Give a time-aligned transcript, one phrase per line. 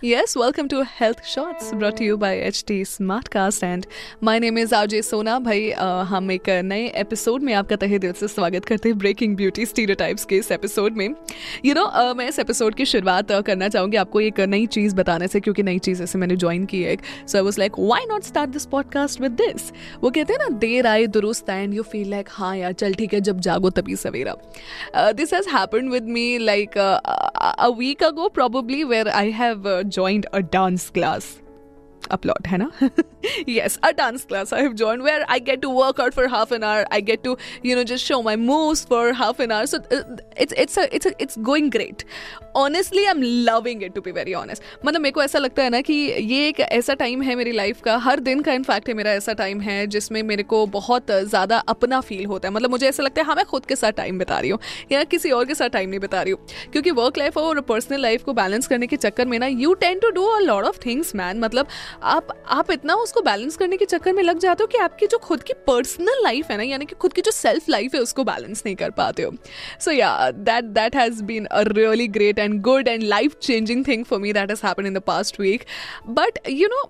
[0.00, 3.64] Yes, welcome to Health Shots brought to you by HT Smartcast.
[3.64, 3.84] And
[4.20, 5.38] my name is Ajay Sona.
[5.40, 5.70] भाई
[6.08, 10.24] हम एक नए episode में आपका तहे दिल से स्वागत करते हैं ब्रेकिंग ब्यूटी स्टीरियोटाइप्स
[10.24, 11.14] के इस एपिसोड में। यू
[11.64, 15.28] you नो know, मैं इस एपिसोड की शुरुआत करना चाहूँगी आपको एक नई चीज़ बताने
[15.28, 16.96] से क्योंकि नई चीज़ ऐसे मैंने ज्वाइन की है।
[17.26, 20.48] So I was like why not start this podcast with this वो कहते हैं ना
[20.58, 23.96] देर आए दुरुस्त एंड यू फील लाइक हाँ यार चल ठीक है जब जागो तभी
[23.96, 24.36] सवेरा।
[25.12, 28.30] This has happen with me like a week ago
[28.88, 31.42] where I have uh, joined a dance class.
[32.10, 32.70] Applaud, है ना?
[33.46, 36.50] yes, a dance class I have joined where I get to work out for half
[36.52, 36.86] an hour.
[36.90, 39.66] I get to, you know, just show my moves for half an hour.
[39.66, 40.02] So uh,
[40.36, 42.04] it's it's a it's a it's going great.
[42.54, 44.62] Honestly, I'm loving it to be very honest.
[44.84, 47.80] मतलब मेरे को ऐसा लगता है ना कि ये एक ऐसा टाइम है मेरी लाइफ
[47.82, 51.58] का हर दिन का इनफैक्ट है मेरा ऐसा टाइम है जिसमें मेरे को बहुत ज़्यादा
[51.68, 54.18] अपना फील होता है मतलब मुझे ऐसा लगता है हाँ मैं खुद के साथ टाइम
[54.18, 54.58] बिता रही हूँ
[54.92, 58.00] या किसी और के साथ टाइम नहीं बिता रही हूँ क्योंकि वर्क लाइफ और पर्सनल
[58.02, 60.78] लाइफ को बैलेंस करने के चक्कर में ना you tend to do a lot of
[60.86, 61.66] things man मतलब
[62.16, 65.18] आप आप इतना उसको बैलेंस करने के चक्कर में लग जाते हो कि आपकी जो
[65.18, 68.24] खुद की पर्सनल लाइफ है ना, यानी कि खुद की जो सेल्फ लाइफ है, उसको
[68.24, 69.32] बैलेंस नहीं कर पाते हो।
[69.80, 74.04] So yeah that that has been a really great and good and life changing thing
[74.04, 75.64] for me that has happen in the past week
[76.08, 76.82] but you know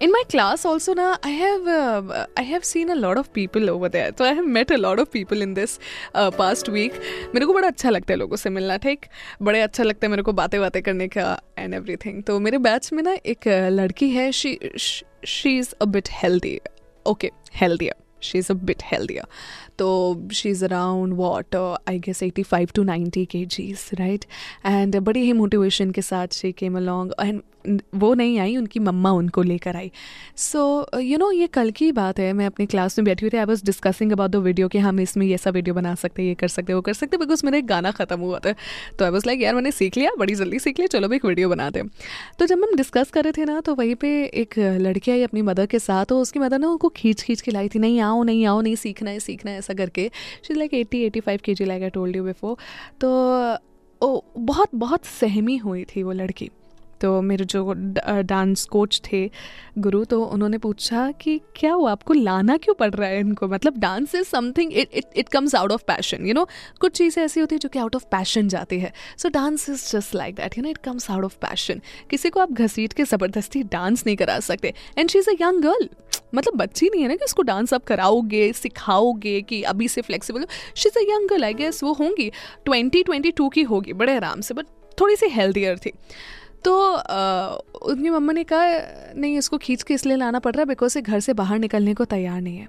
[0.00, 3.70] in my class also now i have uh, i have seen a lot of people
[3.70, 5.78] over there so i have met a lot of people in this
[6.14, 7.00] uh, past week
[7.34, 9.06] मेरे को बड़ा अच्छा लगता है लोगों से मिलना ठीक
[9.42, 12.92] बड़े अच्छा लगता है मेरे को बातें बातें करने का एंड एवरीथिंग तो मेरे बैच
[12.92, 14.58] में ना एक लड़की है she
[15.26, 16.58] she is a bit healthy
[17.06, 19.26] okay healthier she is a bit healthier
[19.78, 24.24] तो she is around what I guess eighty five to ninety K Gs right
[24.66, 27.42] and बड़ी ही मोटिवेशन के साथ शी केम अलॉन्ग एंड
[27.94, 29.90] वो नहीं आई, उनकी मम्मा उनको लेकर आई।
[30.36, 30.62] So
[31.00, 33.44] you know ये कल की बात है, मैं अपनी क्लास में बैठी हुई थी I
[33.44, 36.48] was discussing about the video कि हम इसमें सब वीडियो बना सकते हैं, ये कर
[36.48, 38.52] सकते वो कर सकते बिकॉज़ मेरा एक गाना खत्म हुआ था।
[38.98, 41.24] तो आई वॉज़ लाइक यार, मैंने सीख लिया, बड़ी जल्दी सीख लिया, चलो भी एक
[41.24, 41.88] वीडियो बनाते हैं।
[42.38, 45.42] तो जब हम डिस्कस कर रहे थे ना तो वहीं पर एक लड़की आई अपनी
[45.42, 48.22] मदर के साथ, और उसकी मदर ने उनको खींच खींच के लाई थी, नहीं, आओ
[48.22, 50.10] नहीं आओ, नहीं, सीखना है सीखना है ऐसा करके।
[50.46, 52.56] She like eighty eighty five K G like I told you before
[53.00, 53.14] तो
[54.00, 56.50] ओ, बहुत बहुत सहमी हुई थी वो लड़की।
[57.00, 57.72] तो मेरे जो
[58.22, 59.20] डांस कोच थे
[59.78, 61.92] गुरु तो उन्होंने पूछा कि क्या हुआ?
[61.92, 63.48] आपको लाना क्यों पड़ रहा है इनको?
[63.48, 66.46] मतलब dance is something it it it comes out of passion you know
[66.80, 69.90] कुछ चीज़ें ऐसी होती है जो कि आउट ऑफ़ पैशन जाती है। So dance is
[69.90, 73.04] just like that you know it comes out of passion किसी को आप घसीट के
[73.04, 75.88] ज़बरदस्ती डांस नहीं करा सकते। And she is a young girl
[76.32, 80.46] मतलब बच्ची नहीं है ना कि उसको डांस आप कराओगे, सिखाओगे कि अभी से flexible
[80.74, 82.30] she is a young girl I guess वो होंगी।
[82.64, 84.66] ट्वेंटी ट्वेंटी टू की होगी, बड़े आराम से बट
[85.00, 85.92] थोड़ी सी हेल्थियर थी।
[86.64, 88.66] तो उनकी मम्मा ने कहा,
[89.14, 91.94] नहीं, इसको खींच के इसलिए लाना पड़ रहा है बिकॉज़ ये घर से बाहर निकलने
[91.94, 92.68] को तैयार नहीं है।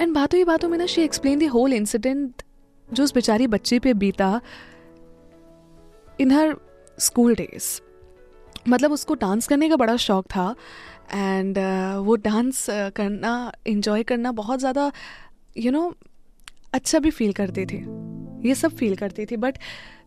[0.00, 2.42] एंड बातों ही बातों में ना she explain the whole incident
[2.88, 4.40] जो उस बेचारी बच्ची पे बीता
[6.20, 6.56] इन हर
[6.98, 7.80] स्कूल डेज़
[8.68, 10.54] मतलब उसको डांस करने का बड़ा शौक था
[11.12, 14.92] एंड uh, वो डांस uh, करना इन्जॉय करना बहुत ज़्यादा
[15.56, 15.94] यू नो
[16.72, 18.04] अच्छा भी फील करती थी।
[18.48, 19.58] ये सब फील करती थी। बट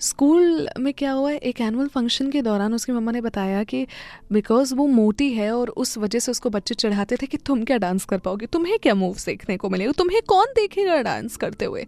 [0.00, 3.86] स्कूल में क्या हुआ है एक एनुअल फ़ंक्शन के दौरान उसकी मम्मा ने बताया कि
[4.32, 7.78] बिकॉज़ वो मोटी है और उस वजह से उसको बच्चे चढ़ाते थे कि तुम क्या
[7.78, 8.46] डांस कर पाओगे?
[8.46, 9.92] तुम्हें क्या मूव सीखने को मिलेगा?
[9.92, 11.86] तुम्हें कौन देखेगा डांस करते हुए?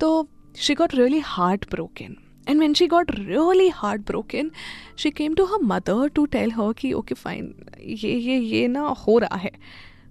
[0.00, 2.16] तो she got really heart broken
[2.48, 4.50] and when she got really heart broken
[4.96, 8.80] she came to her mother to tell her कि ओके फाइन ये ये ये ना
[8.80, 9.52] हो रहा है.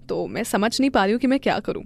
[0.10, 1.84] तो मैं समझ नहीं पा रही हूँ कि मैं क्या करूँ।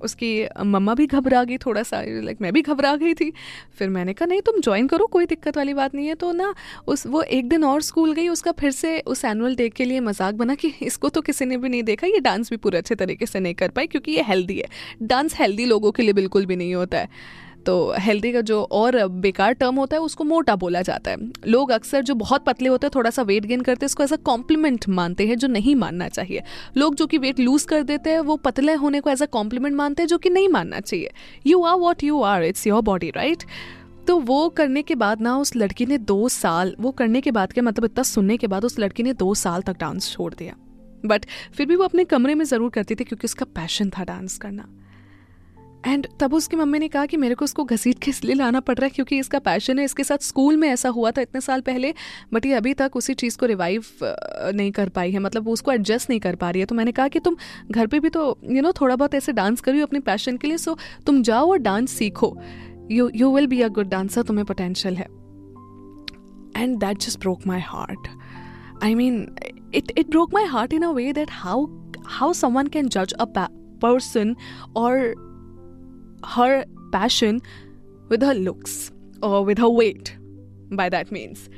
[0.00, 0.28] उसकी
[0.62, 3.30] मम्मा भी घबरा गई थोड़ा सा लाइक मैं भी घबरा गई थी।
[3.78, 6.52] फिर मैंने कहा, नहीं, तुम ज्वाइन करो, कोई दिक्कत वाली बात नहीं है। तो ना
[6.88, 10.00] उस, वो एक दिन और स्कूल गई, उसका फिर से उस एनुअल डे के लिए
[10.00, 12.94] मज़ाक बना कि इसको तो किसी ने भी नहीं देखा, ये डांस भी पूरे अच्छे
[12.94, 14.68] तरीके से नहीं कर पाई क्योंकि ये हेल्दी है।
[15.02, 17.08] डांस हेल्दी लोगों के लिए बिल्कुल भी नहीं होता है।
[17.66, 21.16] तो हेल्दी का जो और बेकार टर्म होता है, उसको मोटा बोला जाता है।
[21.46, 24.16] लोग अक्सर जो बहुत पतले होते हैं थोड़ा सा वेट गेन करते हैं इसको अ
[24.24, 26.42] कॉम्प्लीमेंट मानते हैं, जो नहीं मानना चाहिए।
[26.76, 29.76] लोग जो कि वेट लूज कर देते हैं, वो पतले होने को एज अ कॉम्प्लीमेंट
[29.76, 31.10] मानते हैं, जो कि नहीं मानना चाहिए।
[31.46, 33.42] You are what you are it's your body right
[34.06, 37.52] तो वो करने के बाद ना, उस लड़की ने दो साल, वो करने के बाद
[37.52, 40.54] के मतलब इतना सुनने के बाद उस लड़की ने दो साल तक डांस छोड़ दिया।
[41.06, 44.36] बट फिर भी वो अपने कमरे में ज़रूर करती थी, क्योंकि उसका पैशन था डांस
[44.38, 44.68] करना।
[45.86, 48.74] एंड तब उसकी मम्मी ने कहा कि मेरे को उसको घसीट के इसलिए लाना पड़
[48.74, 51.60] रहा है क्योंकि इसका पैशन है इसके साथ स्कूल में ऐसा हुआ था इतने साल
[51.60, 51.94] पहले
[52.32, 56.10] बट ये अभी तक उसी चीज़ को रिवाइव नहीं कर पाई है। मतलब उसको एडजस्ट
[56.10, 57.36] नहीं कर पा रही है। तो मैंने कहा कि तुम
[57.70, 60.36] घर पे भी तो यू you नो know, थोड़ा बहुत ऐसे डांस करियो अपने पैशन
[60.36, 60.76] के लिए। सो
[61.06, 62.38] तुम जाओ और डांस सीखो।
[62.90, 65.06] You you will be a good dancer तुम्हें पोटेंशियल है।
[66.62, 68.08] And that just broke my heart
[68.84, 69.36] I mean
[69.74, 71.66] it it broke my heart in a way that how
[72.06, 73.46] how someone can जज a
[73.84, 74.34] person
[74.76, 75.14] or
[76.24, 77.40] her passion
[78.10, 78.92] with her looks
[79.22, 80.16] or with her weight,
[80.72, 81.48] by that means.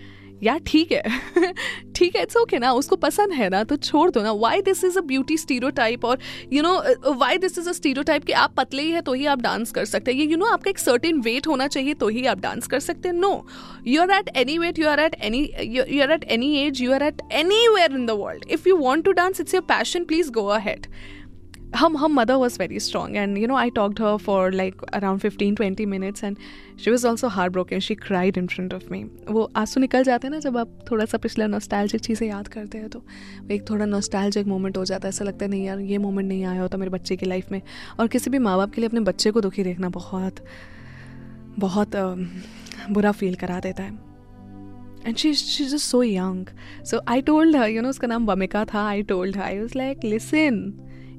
[0.42, 1.02] यार ठीक है
[1.96, 4.82] ठीक है it's okay ना, उसको पसंद है ना तो छोड़ दो ना। Why this
[4.84, 5.36] is a beauty
[5.78, 6.18] stereotype और
[6.52, 7.72] you know why this is a
[8.02, 10.36] stereotype कि आप पतले ही है तो ही आप डांस कर सकते हैं। ये यू
[10.36, 13.46] नो आपका एक सर्टेन वेट होना चाहिए तो ही आप डांस कर सकते हैं। No
[13.86, 16.92] you are at any weight you are at any you are at any age you
[16.92, 17.22] are at
[17.68, 20.86] anywhere in the world if you want to dance it's your passion please go ahead
[21.74, 25.18] her, her mother was very strong and you know i talked her for like around
[25.20, 26.38] 15 20 minutes and
[26.76, 27.80] she was also heartbroken.
[27.80, 29.02] She cried in front of me.
[29.30, 32.78] वो आँसू निकल जाते हैं ना जब आप थोड़ा सा पिछला नॉस्टैल्जिक चीज़ें याद करते
[32.78, 33.02] हैं तो
[33.50, 36.44] एक थोड़ा नॉस्टैल्जिक मोमेंट हो जाता है। ऐसा लगता है नहीं यार ये मोमेंट नहीं
[36.44, 37.60] आया होता मेरे बच्चे की लाइफ में।
[38.00, 40.44] और किसी भी माँ बाप के लिए अपने बच्चे को दुखी देखना बहुत
[41.58, 41.96] बहुत
[42.90, 43.98] बुरा फील करा देता है।
[45.06, 46.46] And she she is so young
[46.86, 50.72] so I told you know उसका नाम वमिका था। I told I was like listen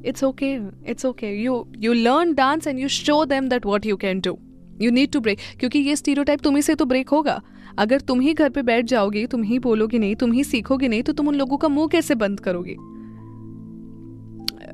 [0.10, 0.52] it's okay
[0.92, 1.32] it's okay.
[1.44, 1.56] You
[1.86, 4.36] you learn dance and you show them that what you can do.
[4.82, 7.42] You need to break क्योंकि ये stereotype तुम्ही से तो break होगा।
[7.80, 11.04] अगर तुम ही घर पे बैठ जाओगे, तुम ही बोलोगे नहीं, तुम ही सीखोगे नहीं
[11.04, 12.76] तो तुम उन लोगों का मुँह कैसे बंद करोगे?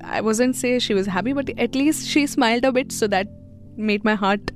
[0.05, 3.29] I wasn't say she was happy but at least she smiled a bit so that
[3.79, 4.51] made my heart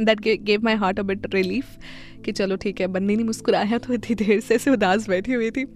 [0.00, 1.78] that gave my heart a bit relief
[2.24, 5.50] कि चलो ठीक है बंदी नहीं मुस्कुराया तो इतनी देर से ऐसे उदास बैठी हुई
[5.50, 5.66] थी। यू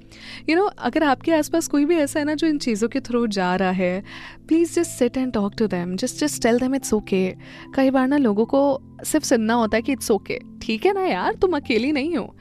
[0.49, 3.01] you नो know, अगर आपके आसपास कोई भी ऐसा है ना जो इन चीज़ों के
[3.01, 4.03] थ्रू जा रहा है
[4.49, 7.27] please just sit and talk to them just just tell them it's okay
[7.75, 8.63] कई बार ना लोगों को
[9.05, 12.35] सिर्फ़ सुनना होता है कि इट्स ओके ठीक है ना यार तुम अकेली नहीं हो।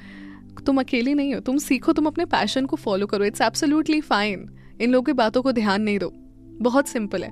[0.65, 3.25] तुम अकेली नहीं हो। तुम सीखो तुम अपने पैशन को फॉलो करो.
[3.25, 4.49] इट्स एब्सोल्युटली फाइन
[4.81, 6.11] इन लोगों की बातों को ध्यान नहीं दो।
[6.61, 7.31] बहुत सिंपल है।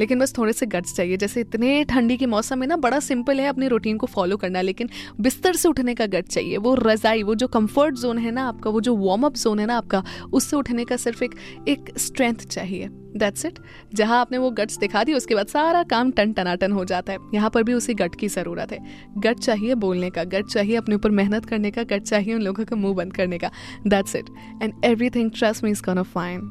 [0.00, 3.40] लेकिन बस थोड़े से गट्स चाहिए। जैसे इतने ठंडी के मौसम में ना बड़ा सिंपल
[3.40, 4.88] है अपनी रूटीन को फॉलो करना, लेकिन
[5.20, 8.70] बिस्तर से उठने का गट चाहिए। वो रज़ाई, वो जो कंफर्ट जोन है ना आपका,
[8.70, 10.02] वो जो वार्म अप जोन है ना आपका,
[10.32, 11.34] उससे उठने का सिर्फ़ एक
[11.68, 13.58] एक स्ट्रेंथ चाहिए। दैट्स इट
[13.94, 17.18] जहाँ आपने वो गट्स दिखा दी उसके बाद सारा काम टन टनाटन हो जाता है।
[17.34, 18.78] यहाँ पर भी उसी गट की ज़रूरत है।
[19.18, 22.64] गट चाहिए बोलने का, गट चाहिए अपने ऊपर मेहनत करने का, गट चाहिए उन लोगों
[22.64, 23.50] का मुँह बंद करने का।
[23.86, 24.30] That's it
[24.62, 24.72] and
[25.10, 26.50] everything trust me is gonna fine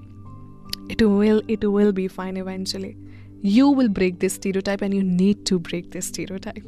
[0.91, 2.95] it will it will be fine eventually
[3.43, 6.63] you will break this stereotype and you need to break this stereotype.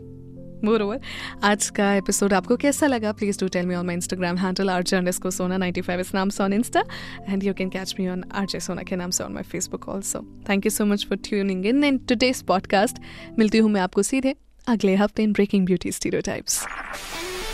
[0.63, 0.97] Moreover,
[1.43, 4.83] आज का एपिसोड आपको कैसा लगा please do tell me on my Instagram handle R
[4.83, 6.83] J under Sona ninety five इस नाम से on Insta
[7.29, 9.87] and you can catch me on R J Sona के नाम से on my Facebook
[9.89, 12.99] also thank you so much for tuning in in today's podcast
[13.39, 14.35] मिलती हूँ मैं आपको सीधे
[14.67, 16.63] अगले हफ़्ते in breaking beauty stereotypes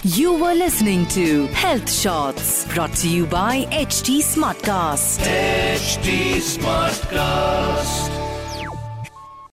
[0.04, 1.26] You were listening to
[1.64, 3.52] Health Shots brought to you by
[3.82, 5.28] HT Smartcast.
[5.28, 6.16] HT
[6.48, 8.11] Smartcast.